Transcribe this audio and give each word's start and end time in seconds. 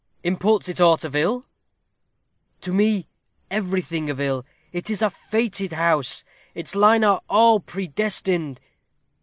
"Imports 0.23 0.67
it 0.67 0.81
aught 0.81 1.03
of 1.03 1.15
ill?" 1.15 1.45
"To 2.61 2.73
me, 2.73 3.07
everything 3.51 4.09
of 4.09 4.19
ill. 4.19 4.47
It 4.73 4.89
is 4.89 5.03
a 5.03 5.11
fated 5.11 5.73
house. 5.73 6.23
Its 6.55 6.73
line 6.73 7.03
are 7.03 7.21
all 7.29 7.59
predestined." 7.59 8.59